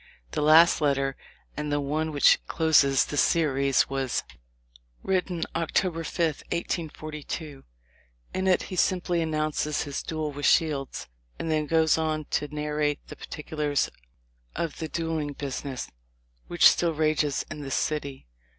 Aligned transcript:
The 0.31 0.41
last 0.41 0.81
letter, 0.81 1.15
and 1.55 1.71
the 1.71 1.79
one 1.79 2.11
which 2.11 2.43
closes 2.47 3.05
this 3.05 3.21
series, 3.21 3.87
was 3.87 4.23
written 5.03 5.43
October 5.55 6.03
5, 6.03 6.41
1842. 6.49 7.63
In 8.33 8.47
it 8.47 8.63
he 8.63 8.75
simply 8.75 9.21
announces 9.21 9.83
his 9.83 10.01
"duel 10.01 10.31
with 10.31 10.47
Shields," 10.47 11.07
and 11.37 11.51
then 11.51 11.67
goes 11.67 11.99
on 11.99 12.25
to 12.31 12.47
"narrate 12.47 13.07
the 13.09 13.15
particulars 13.15 13.91
of 14.55 14.79
the 14.79 14.87
duelling 14.89 15.35
busi 15.35 15.65
ness, 15.65 15.91
which 16.47 16.67
still 16.67 16.95
rages 16.95 17.45
in 17.51 17.61
this 17.61 17.75
city." 17.75 18.25